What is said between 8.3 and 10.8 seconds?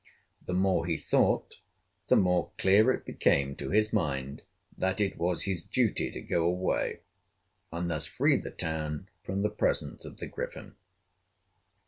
the town from the presence of the Griffin.